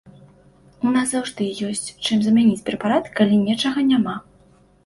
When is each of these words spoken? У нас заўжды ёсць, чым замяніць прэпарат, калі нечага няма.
У 0.87 0.93
нас 0.95 1.11
заўжды 1.11 1.43
ёсць, 1.69 1.91
чым 2.05 2.17
замяніць 2.29 2.65
прэпарат, 2.71 3.05
калі 3.21 3.35
нечага 3.47 3.79
няма. 3.95 4.19